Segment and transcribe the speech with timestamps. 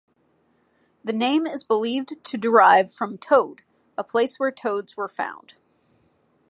[1.03, 3.61] The name is believed to derive from toad,
[3.95, 5.57] a place where toads were found.